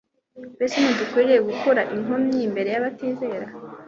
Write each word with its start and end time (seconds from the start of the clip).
mbese 0.55 0.75
ntidukwiriye 0.77 1.39
gukura 1.49 1.81
inkomyi 1.95 2.39
imbere 2.47 2.69
y'abatizera 2.71 3.45